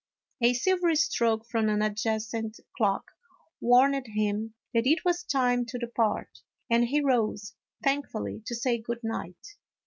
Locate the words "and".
6.71-6.85